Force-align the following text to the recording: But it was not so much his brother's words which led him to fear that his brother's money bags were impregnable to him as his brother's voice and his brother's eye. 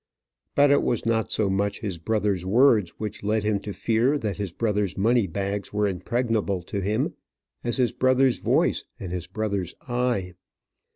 But 0.55 0.71
it 0.71 0.81
was 0.81 1.05
not 1.05 1.31
so 1.31 1.47
much 1.47 1.81
his 1.81 1.99
brother's 1.99 2.43
words 2.43 2.89
which 2.97 3.21
led 3.21 3.43
him 3.43 3.59
to 3.59 3.71
fear 3.71 4.17
that 4.17 4.37
his 4.37 4.51
brother's 4.51 4.97
money 4.97 5.27
bags 5.27 5.71
were 5.71 5.87
impregnable 5.87 6.63
to 6.63 6.81
him 6.81 7.13
as 7.63 7.77
his 7.77 7.91
brother's 7.91 8.39
voice 8.39 8.83
and 8.99 9.11
his 9.11 9.27
brother's 9.27 9.75
eye. 9.87 10.33